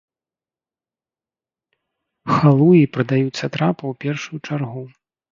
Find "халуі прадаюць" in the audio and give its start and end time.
2.37-3.35